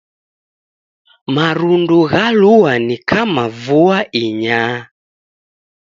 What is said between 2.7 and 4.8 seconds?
ni kama vua inyaa